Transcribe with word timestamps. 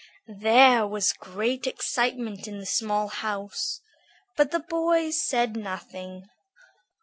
There 0.39 0.87
was 0.87 1.13
great 1.13 1.67
excitement 1.67 2.47
in 2.47 2.57
the 2.57 2.65
small 2.65 3.07
house, 3.07 3.81
but 4.35 4.49
the 4.49 4.59
boys 4.61 5.21
said 5.21 5.55
nothing. 5.55 6.27